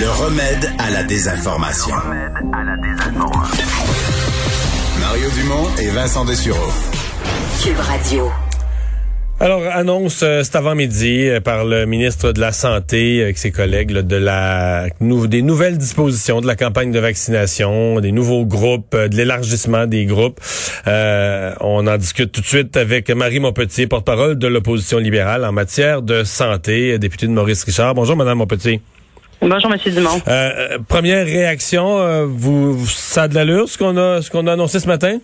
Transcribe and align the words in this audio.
Le 0.00 0.08
remède 0.10 0.70
à 0.78 0.90
la 0.90 1.02
désinformation. 1.04 1.94
Mario 5.00 5.30
Dumont 5.36 5.66
et 5.80 5.88
Vincent 5.90 6.24
Dessureau. 6.24 6.72
Cube 7.62 7.78
Radio. 7.78 8.30
Alors, 9.40 9.62
annonce 9.72 10.22
euh, 10.22 10.42
cet 10.42 10.56
avant-midi 10.56 11.28
euh, 11.28 11.40
par 11.40 11.64
le 11.64 11.86
ministre 11.86 12.32
de 12.32 12.40
la 12.40 12.52
Santé 12.52 13.22
avec 13.22 13.36
ses 13.36 13.50
collègues 13.50 13.90
là, 13.90 14.02
de 14.02 14.16
la 14.16 14.86
nou- 15.00 15.26
des 15.26 15.42
nouvelles 15.42 15.76
dispositions 15.76 16.40
de 16.40 16.46
la 16.46 16.54
campagne 16.56 16.92
de 16.92 17.00
vaccination, 17.00 18.00
des 18.00 18.12
nouveaux 18.12 18.46
groupes, 18.46 18.94
euh, 18.94 19.08
de 19.08 19.16
l'élargissement 19.16 19.86
des 19.86 20.04
groupes. 20.06 20.40
Euh, 20.86 21.52
on 21.60 21.86
en 21.86 21.96
discute 21.98 22.30
tout 22.32 22.40
de 22.40 22.46
suite 22.46 22.76
avec 22.76 23.10
Marie 23.10 23.40
Montpetit, 23.40 23.86
porte-parole 23.86 24.38
de 24.38 24.46
l'opposition 24.46 24.98
libérale 24.98 25.44
en 25.44 25.52
matière 25.52 26.02
de 26.02 26.22
santé, 26.24 26.98
députée 26.98 27.26
de 27.26 27.32
Maurice 27.32 27.64
Richard. 27.64 27.94
Bonjour, 27.94 28.16
Madame 28.16 28.38
Montpetit. 28.38 28.80
Bonjour, 29.40 29.70
Monsieur 29.70 29.90
Dumont. 29.90 30.20
Euh, 30.26 30.30
euh, 30.30 30.78
première 30.88 31.26
réaction, 31.26 31.98
euh, 31.98 32.24
vous, 32.26 32.86
ça 32.86 33.24
a 33.24 33.28
de 33.28 33.34
l'allure 33.34 33.68
ce 33.68 33.76
qu'on 33.76 33.96
a, 33.96 34.22
ce 34.22 34.30
qu'on 34.30 34.46
a 34.46 34.52
annoncé 34.52 34.80
ce 34.80 34.86
matin? 34.86 35.18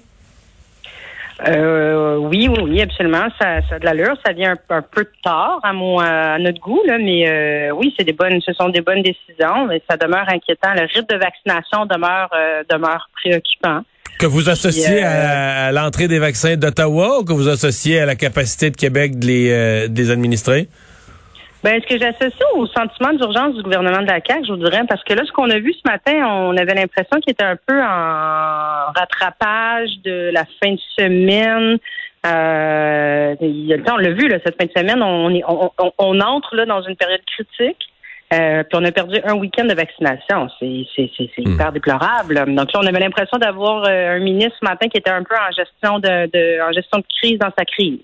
Euh, 1.48 2.17
oui, 2.17 2.48
oui, 2.50 2.58
oui, 2.64 2.83
absolument. 2.83 3.28
Ça, 3.41 3.62
ça 3.67 3.77
a 3.77 3.78
de 3.78 3.84
l'allure. 3.86 4.14
Ça 4.27 4.34
vient 4.34 4.52
un, 4.52 4.77
un 4.77 4.83
peu 4.83 5.06
tard 5.25 5.61
à 5.62 5.72
mon, 5.72 5.98
à 5.98 6.39
notre 6.39 6.61
goût, 6.61 6.83
là, 6.86 6.98
mais 6.98 7.27
euh, 7.27 7.70
oui, 7.70 7.94
c'est 7.98 8.05
des 8.05 8.12
bonnes, 8.12 8.41
ce 8.42 8.52
sont 8.52 8.69
des 8.69 8.83
bonnes 8.83 9.02
décisions. 9.02 9.67
Mais 9.67 9.80
ça 9.91 9.97
demeure 9.97 10.28
inquiétant. 10.28 10.74
Le 10.74 10.83
rythme 10.83 11.14
de 11.14 11.19
vaccination 11.19 11.86
demeure, 11.86 12.28
euh, 12.34 12.62
demeure 12.69 13.08
préoccupant. 13.22 13.80
Que 14.19 14.27
vous 14.27 14.50
associez 14.50 14.97
Puis, 14.97 15.00
à, 15.02 15.69
à 15.69 15.72
l'entrée 15.72 16.08
des 16.08 16.19
vaccins 16.19 16.56
d'Ottawa 16.56 17.20
ou 17.20 17.24
que 17.24 17.33
vous 17.33 17.48
associez 17.48 18.00
à 18.00 18.06
la 18.06 18.17
capacité 18.17 18.69
de 18.69 18.77
Québec 18.77 19.19
de 19.19 19.27
les, 19.27 19.89
de 19.89 19.97
les 19.97 20.11
administrer? 20.11 20.69
Ben, 21.62 21.78
ce 21.83 21.86
que 21.86 21.98
j'associe 22.00 22.41
au 22.55 22.66
sentiment 22.66 23.12
d'urgence 23.12 23.55
du 23.55 23.62
gouvernement 23.62 24.00
de 24.00 24.06
la 24.06 24.20
CAQ, 24.27 24.47
je 24.47 24.53
vous 24.53 24.58
dirais, 24.64 24.80
parce 24.89 25.05
que 25.05 25.12
là, 25.12 25.22
ce 25.27 25.33
qu'on 25.33 25.50
a 25.50 25.58
vu 25.58 25.75
ce 25.75 25.80
matin, 25.84 26.27
on 26.27 26.56
avait 26.56 26.75
l'impression 26.75 27.20
qu'il 27.20 27.33
était 27.33 27.44
un 27.44 27.56
peu 27.67 27.78
en 27.83 28.92
rattrapage 28.97 29.91
de 30.02 30.30
la 30.33 30.44
fin 30.62 30.72
de 30.72 30.80
semaine. 30.98 31.78
Euh, 32.27 33.34
il 33.42 33.67
y 33.67 33.75
a 33.75 33.77
le 33.77 33.83
temps, 33.83 33.94
on 33.94 33.98
l'a 33.98 34.12
vu 34.12 34.27
là, 34.28 34.39
cette 34.44 34.56
fin 34.58 34.67
de 34.67 34.72
semaine, 34.75 35.02
on, 35.02 35.34
est, 35.34 35.42
on, 35.47 35.70
on, 35.78 35.92
on 35.98 36.20
entre 36.20 36.56
là 36.56 36.64
dans 36.64 36.80
une 36.83 36.97
période 36.97 37.20
critique. 37.27 37.86
Euh, 38.33 38.62
puis 38.62 38.78
on 38.80 38.84
a 38.84 38.92
perdu 38.92 39.17
un 39.24 39.34
week-end 39.34 39.64
de 39.64 39.74
vaccination. 39.74 40.48
C'est 40.61 40.86
c'est- 40.95 41.11
c'est- 41.17 41.28
c'est 41.34 41.42
hyper 41.42 41.72
déplorable. 41.72 42.36
Donc 42.55 42.72
là, 42.72 42.80
on 42.80 42.86
avait 42.86 43.00
l'impression 43.00 43.39
d'avoir 43.39 43.84
euh, 43.84 44.17
un 44.17 44.20
ministre 44.20 44.56
ce 44.61 44.64
matin 44.64 44.89
qui 44.89 44.98
était 44.98 45.11
un 45.11 45.24
peu 45.24 45.34
en 45.34 45.50
gestion 45.50 45.98
de, 45.98 46.30
de 46.33 46.62
en 46.62 46.70
gestion 46.72 46.98
de 46.98 47.05
crise 47.20 47.39
dans 47.41 47.50
sa 47.58 47.64
crise. 47.64 47.98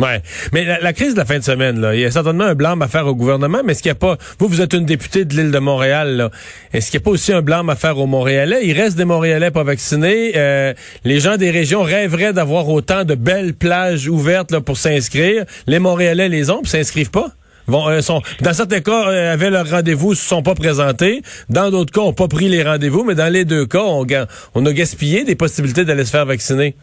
Ouais. 0.00 0.22
Mais 0.52 0.64
la, 0.64 0.92
crise 0.92 1.14
de 1.14 1.18
la 1.18 1.24
fin 1.24 1.40
de 1.40 1.42
semaine, 1.42 1.80
là, 1.80 1.92
il 1.92 2.00
y 2.00 2.04
a 2.04 2.12
certainement 2.12 2.44
un 2.44 2.54
blâme 2.54 2.82
à 2.82 2.86
faire 2.86 3.08
au 3.08 3.16
gouvernement, 3.16 3.62
mais 3.64 3.72
est-ce 3.72 3.82
qu'il 3.82 3.90
n'y 3.90 3.96
a 3.96 3.98
pas, 3.98 4.16
vous, 4.38 4.46
vous 4.46 4.60
êtes 4.60 4.72
une 4.72 4.84
députée 4.84 5.24
de 5.24 5.34
l'île 5.34 5.50
de 5.50 5.58
Montréal. 5.58 6.30
Est-ce 6.72 6.92
qu'il 6.92 7.00
n'y 7.00 7.02
a 7.02 7.04
pas 7.06 7.10
aussi 7.10 7.32
un 7.32 7.42
blâme 7.42 7.68
à 7.68 7.74
faire 7.74 7.98
aux 7.98 8.06
Montréalais? 8.06 8.60
Il 8.62 8.80
reste 8.80 8.96
des 8.96 9.04
Montréalais 9.04 9.50
pas 9.50 9.64
vaccinés. 9.64 10.34
Euh, 10.36 10.72
les 11.02 11.18
gens 11.18 11.36
des 11.36 11.50
régions 11.50 11.82
rêveraient 11.82 12.32
d'avoir 12.32 12.68
autant 12.68 13.02
de 13.02 13.16
belles 13.16 13.54
plages 13.54 14.06
ouvertes, 14.06 14.52
là, 14.52 14.60
pour 14.60 14.76
s'inscrire. 14.76 15.44
Les 15.66 15.80
Montréalais 15.80 16.28
les 16.28 16.48
ont, 16.50 16.62
puis 16.62 16.70
s'inscrivent 16.70 17.10
pas. 17.10 17.32
Vont, 17.66 17.88
euh, 17.88 18.00
sont, 18.00 18.22
dans 18.40 18.52
certains 18.52 18.80
cas, 18.80 19.08
euh, 19.08 19.32
avaient 19.32 19.50
leur 19.50 19.68
rendez-vous, 19.68 20.14
se 20.14 20.24
sont 20.24 20.44
pas 20.44 20.54
présentés. 20.54 21.22
Dans 21.48 21.70
d'autres 21.72 21.92
cas, 21.92 22.02
ont 22.02 22.12
pas 22.12 22.28
pris 22.28 22.48
les 22.48 22.62
rendez-vous, 22.62 23.02
mais 23.02 23.16
dans 23.16 23.32
les 23.32 23.44
deux 23.44 23.66
cas, 23.66 23.82
on, 23.82 24.06
on 24.54 24.64
a 24.64 24.72
gaspillé 24.72 25.24
des 25.24 25.34
possibilités 25.34 25.84
d'aller 25.84 26.04
se 26.04 26.10
faire 26.12 26.24
vacciner. 26.24 26.76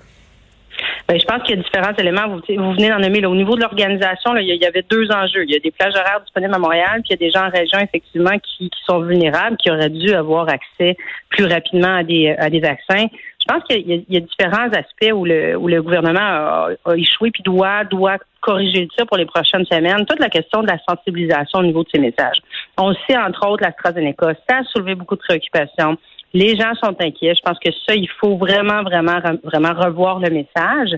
Ben, 1.07 1.19
je 1.19 1.25
pense 1.25 1.43
qu'il 1.43 1.55
y 1.55 1.59
a 1.59 1.61
différents 1.61 1.95
éléments. 1.97 2.27
Vous, 2.27 2.73
venez 2.73 2.89
d'en 2.89 2.97
nommer. 2.97 3.21
Là, 3.21 3.29
au 3.29 3.35
niveau 3.35 3.55
de 3.55 3.61
l'organisation, 3.61 4.33
là, 4.33 4.41
il 4.41 4.47
y 4.47 4.65
avait 4.65 4.83
deux 4.89 5.07
enjeux. 5.11 5.43
Il 5.43 5.51
y 5.51 5.55
a 5.55 5.59
des 5.59 5.69
plages 5.69 5.93
horaires 5.93 6.21
disponibles 6.21 6.55
à 6.55 6.57
Montréal, 6.57 7.01
puis 7.03 7.09
il 7.09 7.11
y 7.11 7.13
a 7.13 7.17
des 7.17 7.31
gens 7.31 7.45
en 7.45 7.49
région, 7.49 7.77
effectivement, 7.79 8.37
qui, 8.39 8.71
sont 8.87 9.01
vulnérables, 9.01 9.57
qui 9.57 9.69
auraient 9.69 9.89
dû 9.89 10.13
avoir 10.15 10.49
accès 10.49 10.97
plus 11.29 11.45
rapidement 11.45 11.97
à 11.97 12.03
des, 12.03 12.59
vaccins. 12.59 13.05
Je 13.39 13.53
pense 13.53 13.63
qu'il 13.69 13.87
y, 13.87 14.17
a- 14.17 14.19
différents 14.19 14.69
aspects 14.69 15.13
où 15.13 15.25
le, 15.25 15.79
gouvernement 15.81 16.19
a, 16.19 16.69
échoué 16.95 17.29
puis 17.29 17.43
doit, 17.43 17.83
doit 17.83 18.17
corriger 18.41 18.81
le 18.81 18.87
tir 18.87 19.05
pour 19.05 19.17
les 19.17 19.25
prochaines 19.27 19.65
semaines. 19.65 20.05
Toute 20.07 20.19
la 20.19 20.29
question 20.29 20.63
de 20.63 20.67
la 20.67 20.79
sensibilisation 20.89 21.59
au 21.59 21.63
niveau 21.63 21.83
de 21.83 21.89
ces 21.93 21.99
messages. 21.99 22.37
On 22.79 22.93
sait, 23.07 23.17
entre 23.17 23.47
autres, 23.47 23.63
l'AstraZeneca, 23.63 24.33
ça 24.49 24.57
a 24.57 24.63
soulevé 24.63 24.95
beaucoup 24.95 25.15
de 25.15 25.21
préoccupations. 25.21 25.97
Les 26.35 26.57
gens 26.57 26.73
sont 26.83 26.93
inquiets. 26.99 27.33
Je 27.33 27.41
pense 27.41 27.57
que 27.59 27.71
ça, 27.87 27.95
il 27.95 28.09
faut 28.19 28.35
vraiment, 28.35 28.83
vraiment, 28.83 29.21
vraiment 29.41 29.73
revoir 29.73 30.19
le 30.19 30.29
message. 30.29 30.89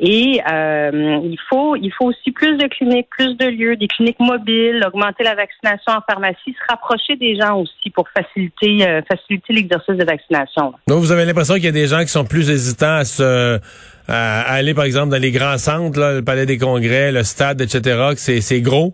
Et 0.00 0.40
euh, 0.50 1.20
il 1.22 1.38
faut, 1.48 1.76
il 1.76 1.92
faut 1.92 2.06
aussi 2.06 2.32
plus 2.32 2.56
de 2.56 2.66
cliniques, 2.66 3.06
plus 3.08 3.36
de 3.36 3.46
lieux, 3.46 3.76
des 3.76 3.86
cliniques 3.86 4.18
mobiles, 4.18 4.84
augmenter 4.84 5.22
la 5.22 5.36
vaccination 5.36 5.92
en 5.92 6.00
pharmacie, 6.10 6.38
se 6.46 6.66
rapprocher 6.68 7.14
des 7.14 7.36
gens 7.36 7.60
aussi 7.60 7.90
pour 7.94 8.08
faciliter, 8.08 8.84
euh, 8.84 9.00
faciliter 9.08 9.52
l'exercice 9.52 9.94
de 9.94 10.04
vaccination. 10.04 10.72
Donc, 10.88 10.98
vous 10.98 11.12
avez 11.12 11.24
l'impression 11.24 11.54
qu'il 11.54 11.66
y 11.66 11.68
a 11.68 11.72
des 11.72 11.86
gens 11.86 12.00
qui 12.00 12.08
sont 12.08 12.24
plus 12.24 12.50
hésitants 12.50 12.96
à 12.96 13.04
se 13.04 13.60
à, 14.08 14.40
aller, 14.54 14.74
par 14.74 14.84
exemple, 14.84 15.10
dans 15.10 15.22
les 15.22 15.30
grands 15.30 15.58
centres, 15.58 16.00
le 16.00 16.22
palais 16.22 16.46
des 16.46 16.58
congrès, 16.58 17.12
le 17.12 17.22
stade, 17.22 17.60
etc., 17.60 17.80
que 18.10 18.40
c'est 18.40 18.60
gros? 18.60 18.92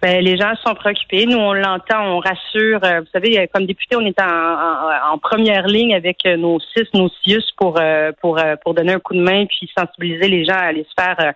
Ben, 0.00 0.22
les 0.22 0.36
gens 0.36 0.54
sont 0.64 0.74
préoccupés. 0.74 1.26
Nous, 1.26 1.36
on 1.38 1.52
l'entend, 1.52 2.16
on 2.16 2.20
rassure. 2.20 2.80
Euh, 2.84 3.00
Vous 3.00 3.08
savez, 3.12 3.40
euh, 3.40 3.46
comme 3.52 3.66
député, 3.66 3.96
on 3.96 4.06
est 4.06 4.20
en, 4.20 4.24
en, 4.24 5.14
en 5.14 5.18
première 5.18 5.66
ligne 5.66 5.94
avec 5.94 6.18
euh, 6.26 6.36
nos 6.36 6.60
six, 6.60 6.86
nos 6.94 7.08
CIUS 7.22 7.42
pour, 7.56 7.80
pour, 8.20 8.40
pour 8.62 8.74
donner 8.74 8.92
un 8.92 9.00
coup 9.00 9.14
de 9.14 9.22
main 9.22 9.46
puis 9.46 9.68
sensibiliser 9.76 10.28
les 10.28 10.44
gens 10.44 10.54
à 10.54 10.66
aller 10.68 10.84
se 10.84 11.02
faire 11.02 11.32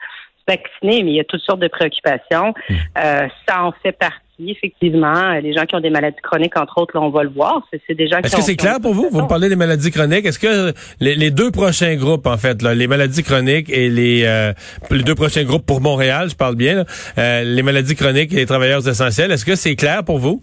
vacciner. 0.47 1.03
Mais 1.03 1.11
il 1.11 1.17
y 1.17 1.21
a 1.21 1.25
toutes 1.25 1.43
sortes 1.43 1.61
de 1.61 1.69
préoccupations. 1.69 2.55
Euh, 2.71 3.29
ça 3.49 3.65
en 3.65 3.73
fait 3.83 3.93
partie, 3.93 4.19
effectivement. 4.51 5.33
Les 5.43 5.53
gens 5.53 5.65
qui 5.65 5.75
ont 5.77 5.81
des 5.81 5.91
maladies 5.91 6.21
chroniques, 6.23 6.57
entre 6.59 6.79
autres, 6.79 6.97
là, 6.99 7.03
on 7.05 7.11
va 7.11 7.23
le 7.23 7.31
voir. 7.31 7.63
C'est, 7.71 7.95
des 7.95 8.09
gens 8.09 8.19
Est-ce 8.19 8.37
que 8.37 8.43
c'est 8.43 8.57
clair 8.57 8.77
pour 8.83 8.93
vous? 8.95 9.09
Vous 9.11 9.23
me 9.23 9.29
parlez 9.29 9.49
des 9.49 9.57
maladies 9.57 9.91
chroniques. 9.91 10.27
Est-ce 10.27 10.39
que 10.39 10.73
les, 11.01 11.15
les 11.15 11.31
deux 11.31 11.51
prochains 11.51 11.95
groupes, 11.97 12.27
en 12.27 12.37
fait, 12.37 12.61
là, 12.63 12.75
les 12.75 12.87
maladies 12.87 13.23
chroniques 13.23 13.71
et 13.71 13.89
les, 13.89 14.25
euh, 14.25 14.53
les 14.91 15.03
deux 15.03 15.15
prochains 15.15 15.45
groupes 15.45 15.65
pour 15.67 15.81
Montréal, 15.81 16.29
je 16.31 16.37
parle 16.37 16.57
bien, 16.57 16.75
là, 16.75 16.85
euh, 17.19 17.43
les 17.45 17.63
maladies 17.63 17.95
chroniques 17.95 18.33
et 18.33 18.37
les 18.37 18.47
travailleurs 18.47 18.87
essentiels, 18.87 19.31
est-ce 19.31 19.45
que 19.45 19.55
c'est 19.55 19.77
clair 19.77 20.05
pour 20.05 20.19
vous? 20.19 20.43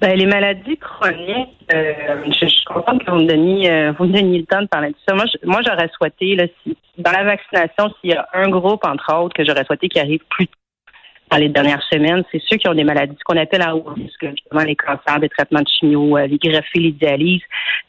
Ben, 0.00 0.18
les 0.18 0.26
maladies 0.26 0.76
chroniques, 0.76 1.56
euh, 1.72 1.92
je, 2.26 2.32
je 2.42 2.46
suis 2.46 2.64
contente 2.66 3.04
que 3.04 3.10
vous 3.10 3.18
me 3.20 3.26
donniez, 3.28 3.70
euh, 3.70 3.92
vous 3.98 4.04
me 4.04 4.12
donniez 4.12 4.38
le 4.40 4.44
temps 4.44 4.60
de 4.60 4.66
parler 4.66 4.88
de 4.88 4.96
ça. 5.08 5.14
Moi, 5.14 5.24
je- 5.32 5.46
moi 5.48 5.60
j'aurais 5.64 5.88
souhaité, 5.96 6.34
là, 6.36 6.44
si, 6.62 6.76
dans 6.98 7.12
la 7.12 7.24
vaccination, 7.24 7.94
s'il 8.00 8.10
y 8.10 8.14
a 8.14 8.26
un 8.34 8.48
groupe, 8.50 8.84
entre 8.84 9.14
autres, 9.14 9.34
que 9.34 9.44
j'aurais 9.46 9.64
souhaité 9.64 9.88
qui 9.88 9.98
arrive 10.00 10.20
plus 10.28 10.46
tôt 10.48 10.52
dans 11.30 11.38
les 11.38 11.48
dernières 11.48 11.82
semaines, 11.92 12.22
c'est 12.30 12.40
ceux 12.48 12.56
qui 12.56 12.68
ont 12.68 12.74
des 12.74 12.84
maladies, 12.84 13.16
ce 13.18 13.24
qu'on 13.24 13.40
appelle 13.40 13.62
à 13.62 13.74
haut 13.74 13.84
risque, 13.96 14.24
justement 14.28 14.62
les 14.62 14.76
cancers, 14.76 15.18
les 15.20 15.28
traitements 15.28 15.62
de 15.62 15.68
chimio, 15.68 16.16
euh, 16.16 16.26
les 16.26 16.38
greffes, 16.38 16.66
les 16.74 16.92
dialyses. 16.92 17.42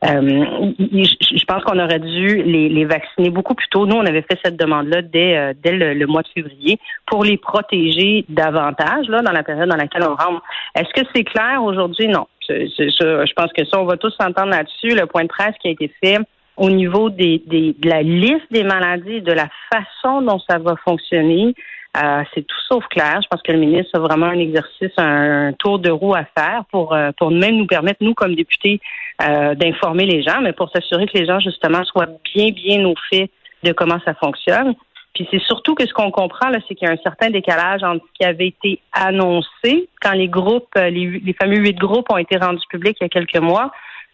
Euh, 0.05 0.45
je 0.79 1.45
pense 1.45 1.63
qu'on 1.63 1.77
aurait 1.79 1.99
dû 1.99 2.41
les, 2.43 2.69
les 2.69 2.85
vacciner 2.85 3.29
beaucoup 3.29 3.53
plus 3.53 3.67
tôt. 3.67 3.85
Nous, 3.85 3.95
on 3.95 4.05
avait 4.05 4.21
fait 4.23 4.39
cette 4.43 4.57
demande-là 4.57 5.01
dès, 5.01 5.37
euh, 5.37 5.53
dès 5.63 5.71
le, 5.73 6.05
mois 6.07 6.21
de 6.21 6.27
février 6.29 6.79
pour 7.07 7.23
les 7.23 7.37
protéger 7.37 8.25
davantage 8.29 9.07
là, 9.09 9.21
dans 9.21 9.31
la 9.31 9.43
période 9.43 9.69
dans 9.69 9.75
laquelle 9.75 10.03
on 10.03 10.15
rentre. 10.15 10.41
Est-ce 10.75 10.89
que 10.99 11.07
c'est 11.13 11.23
clair 11.23 11.61
aujourd'hui? 11.63 12.07
Non. 12.07 12.27
Je, 12.47 12.65
je- 12.77 13.33
pense 13.33 13.51
que 13.53 13.65
ça, 13.65 13.79
on 13.81 13.85
va 13.85 13.97
tous 13.97 14.11
s'entendre 14.19 14.51
là-dessus. 14.51 14.95
Le 14.95 15.07
point 15.07 15.23
de 15.23 15.27
presse 15.27 15.55
qui 15.61 15.67
a 15.67 15.71
été 15.71 15.91
fait 16.03 16.19
au 16.57 16.69
niveau 16.69 17.09
des, 17.09 17.41
des- 17.47 17.75
de 17.77 17.89
la 17.89 18.01
liste 18.01 18.45
des 18.51 18.63
maladies, 18.63 19.21
de 19.21 19.33
la 19.33 19.47
façon 19.73 20.21
dont 20.21 20.39
ça 20.47 20.57
va 20.59 20.75
fonctionner, 20.87 21.53
euh, 21.95 22.23
c'est 22.33 22.45
tout 22.45 22.61
sauf 22.67 22.85
clair. 22.87 23.19
Je 23.21 23.27
pense 23.29 23.41
que 23.41 23.51
le 23.51 23.59
ministre 23.59 23.91
a 23.93 23.99
vraiment 23.99 24.27
un 24.27 24.39
exercice, 24.39 24.91
un, 24.97 25.53
tour 25.53 25.79
de 25.79 25.89
roue 25.89 26.15
à 26.15 26.25
faire 26.37 26.63
pour, 26.71 26.93
euh, 26.93 27.11
pour 27.17 27.31
même 27.31 27.55
nous 27.55 27.67
permettre, 27.67 27.99
nous, 28.01 28.13
comme 28.13 28.35
députés, 28.35 28.81
euh, 29.21 29.55
d'informer 29.55 30.05
les 30.05 30.21
gens, 30.21 30.41
mais 30.41 30.53
pour 30.53 30.69
s'assurer 30.71 31.05
que 31.07 31.17
les 31.17 31.25
gens, 31.25 31.39
justement, 31.39 31.83
soient 31.85 32.09
bien, 32.33 32.51
bien 32.51 32.85
au 32.85 32.95
fait 33.09 33.29
de 33.63 33.71
comment 33.71 33.99
ça 34.03 34.13
fonctionne. 34.15 34.75
Puis 35.13 35.27
c'est 35.31 35.41
surtout 35.41 35.75
que 35.75 35.85
ce 35.85 35.93
qu'on 35.93 36.11
comprend, 36.11 36.49
là, 36.49 36.59
c'est 36.67 36.75
qu'il 36.75 36.87
y 36.87 36.91
a 36.91 36.93
un 36.93 37.01
certain 37.01 37.29
décalage 37.29 37.83
entre 37.83 38.05
ce 38.05 38.11
qui 38.19 38.25
avait 38.25 38.47
été 38.47 38.81
annoncé 38.91 39.87
quand 40.01 40.11
les 40.11 40.27
groupes, 40.27 40.67
euh, 40.77 40.89
les, 40.89 41.21
les 41.23 41.33
fameux 41.33 41.57
huit 41.57 41.77
groupes 41.77 42.11
ont 42.11 42.17
été 42.17 42.35
rendus 42.37 42.65
publics 42.69 42.97
il 42.99 43.05
y 43.05 43.07
a 43.07 43.09
quelques 43.09 43.37
mois, 43.37 43.71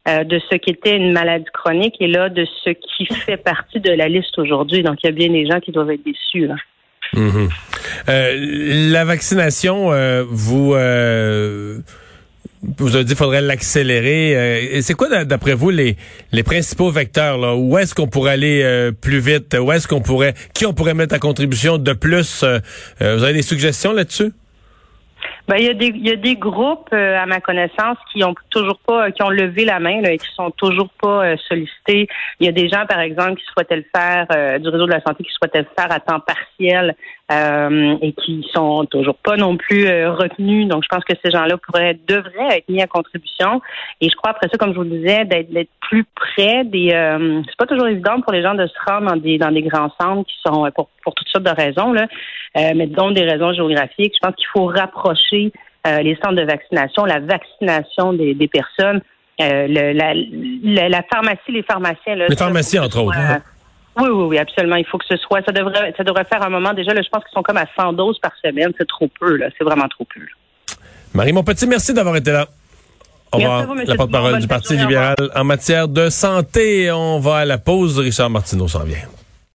de 0.08 0.40
ce 0.50 0.56
qui 0.56 0.72
était 0.72 0.98
une 0.98 1.12
maladie 1.12 1.46
chronique 1.54 1.96
et 2.00 2.08
là, 2.08 2.28
de 2.28 2.44
ce 2.64 2.72
qui 2.72 3.06
fait 3.06 3.38
partie 3.38 3.80
de 3.80 3.92
la 3.92 4.08
liste 4.08 4.36
aujourd'hui. 4.40 4.82
Donc, 4.82 4.98
il 5.04 5.06
y 5.06 5.10
a 5.10 5.12
bien 5.12 5.30
des 5.30 5.46
gens 5.46 5.60
qui 5.60 5.72
doivent 5.72 5.92
être 5.92 6.04
déçus. 6.04 6.48
Là. 6.48 6.56
Mhm. 7.14 7.50
Euh, 8.10 8.36
la 8.92 9.06
vaccination, 9.06 9.92
euh, 9.92 10.24
vous 10.28 10.74
euh, 10.76 11.80
vous 12.78 12.96
avez 12.96 13.04
dit 13.04 13.10
qu'il 13.10 13.18
faudrait 13.18 13.42
l'accélérer. 13.42 14.80
c'est 14.82 14.94
quoi, 14.94 15.26
d'après 15.26 15.56
vous, 15.56 15.72
les, 15.72 15.98
les 16.32 16.44
principaux 16.44 16.92
vecteurs? 16.92 17.38
Là? 17.40 17.56
Où 17.56 17.78
est-ce 17.78 17.96
qu'on 17.96 18.08
pourrait 18.08 18.34
aller 18.34 18.92
plus 19.02 19.20
vite? 19.20 19.58
Où 19.60 19.72
est-ce 19.72 19.88
qu'on 19.88 20.02
pourrait, 20.02 20.36
qui 20.54 20.68
on 20.68 20.74
pourrait 20.74 20.94
mettre 20.94 21.16
à 21.16 21.20
contribution 21.20 21.80
de 21.80 21.94
plus? 21.94 22.44
vous 23.00 23.24
avez 23.24 23.34
des 23.34 23.42
suggestions 23.42 23.94
là-dessus? 23.94 24.32
Ben, 25.48 25.58
il 25.58 25.66
y 25.66 25.70
a 25.70 25.74
des 25.74 25.88
il 25.88 26.08
y 26.08 26.12
a 26.12 26.16
des 26.16 26.36
groupes 26.36 26.90
euh, 26.94 27.18
à 27.18 27.26
ma 27.26 27.42
connaissance 27.42 27.98
qui 28.12 28.24
ont 28.24 28.36
toujours 28.50 28.80
pas 28.80 29.12
qui 29.12 29.24
ont 29.24 29.30
levé 29.30 29.66
la 29.66 29.80
main 29.80 30.02
là, 30.02 30.12
et 30.12 30.18
qui 30.18 30.28
sont 30.36 30.52
toujours 30.52 30.90
pas 31.02 31.26
euh, 31.26 31.38
sollicités. 31.48 32.08
Il 32.40 32.46
y 32.46 32.50
a 32.50 32.52
des 32.52 32.70
gens 32.70 32.86
par 32.88 33.00
exemple 33.00 33.40
qui 33.40 33.46
souhaitaient 33.46 33.78
le 33.78 33.86
faire 33.96 34.28
euh, 34.34 34.60
du 34.60 34.70
réseau 34.70 34.86
de 34.86 34.92
la 34.92 35.02
santé 35.02 35.24
qui 35.24 35.32
souhaitaient 35.32 35.62
le 35.62 35.68
faire 35.78 35.92
à 35.92 36.00
temps 36.00 36.20
partiel 36.20 36.96
et 37.32 38.14
qui 38.14 38.46
sont 38.54 38.86
toujours 38.86 39.16
pas 39.16 39.38
non 39.38 39.56
plus 39.56 39.86
retenus. 40.08 40.68
Donc 40.68 40.84
je 40.84 40.90
pense 40.90 41.04
que 41.06 41.14
ces 41.24 41.32
gens-là 41.32 41.56
pourraient 41.58 41.98
devraient 42.08 42.58
être 42.58 42.70
mis 42.70 42.82
à 42.82 42.88
contribution. 42.88 43.62
Et 44.02 44.10
je 44.10 44.16
crois 44.16 44.32
après 44.32 44.50
ça 44.52 44.58
comme 44.58 44.72
je 44.72 44.78
vous 44.78 44.84
le 44.84 44.98
disais 44.98 45.26
d'être 45.26 45.70
plus 45.82 46.04
près 46.04 46.66
des 46.66 46.90
c'est 46.90 47.58
pas 47.58 47.68
toujours 47.68 47.88
évident 47.88 48.20
pour 48.22 48.34
les 48.34 48.42
gens 48.42 48.56
de 48.56 48.68
se 48.68 48.74
rendre 48.86 49.12
dans 49.12 49.16
des 49.16 49.38
dans 49.38 49.52
des 49.52 49.62
grands 49.62 49.92
centres 50.00 50.30
qui 50.30 50.36
sont 50.46 50.70
pour 50.76 50.90
pour 51.04 51.14
toutes 51.16 51.30
sortes 51.30 51.46
de 51.46 51.52
raisons 51.52 51.94
là, 51.94 52.08
mais 52.56 52.88
dont 52.88 53.12
des 53.12 53.24
raisons 53.24 53.54
géographiques. 53.54 54.14
Je 54.16 54.28
pense 54.28 54.36
qu'il 54.36 54.48
faut 54.54 54.66
rapprocher 54.66 55.52
euh, 55.88 55.98
les 56.04 56.16
centres 56.24 56.36
de 56.36 56.44
vaccination, 56.44 57.06
la 57.06 57.20
vaccination 57.20 58.14
des, 58.14 58.48
personnes, 58.48 59.02
euh, 59.42 59.68
la, 59.68 61.02
pharmacie, 61.12 61.52
les 61.52 61.64
pharmaciens. 61.64 62.16
les 62.16 62.36
pharmacies, 62.36 62.78
entre 62.78 63.04
autres. 63.04 63.18
Hein. 63.18 63.42
Oui, 63.98 64.08
oui, 64.08 64.24
oui, 64.30 64.38
absolument. 64.38 64.78
Il 64.78 64.86
faut 64.86 64.98
que 64.98 65.06
ce 65.08 65.18
soit. 65.18 65.44
Ça 65.46 65.52
devrait, 65.52 65.94
ça 65.98 66.04
devrait 66.04 66.24
faire 66.26 66.42
un 66.44 66.50
moment. 66.50 66.74
Déjà, 66.74 66.92
je 66.96 67.10
pense 67.10 67.24
qu'ils 67.24 67.34
sont 67.34 67.44
comme 67.44 67.58
à 67.58 67.66
100 67.76 67.94
doses 67.94 68.20
par 68.20 68.32
semaine. 68.44 68.72
C'est 68.78 68.88
trop 68.88 69.10
peu, 69.20 69.36
là. 69.36 69.48
C'est 69.58 69.64
vraiment 69.64 69.88
trop 69.88 70.06
peu. 70.06 70.22
Marie 71.14 71.34
Monpetit, 71.34 71.68
merci 71.68 71.94
d'avoir 71.94 72.16
été 72.16 72.32
là. 72.32 72.48
Au 73.34 73.38
revoir. 73.38 73.76
la 73.76 73.96
porte-parole 73.96 74.40
du 74.40 74.48
Parti 74.48 74.76
libéral 74.76 75.16
en 75.36 75.44
matière 75.44 75.88
de 75.88 76.10
santé. 76.10 76.92
On 76.92 77.20
va 77.20 77.38
à 77.38 77.46
la 77.46 77.58
pause. 77.58 78.00
Richard 78.00 78.30
Martineau 78.30 78.68
s'en 78.68 78.84
vient. 78.84 79.08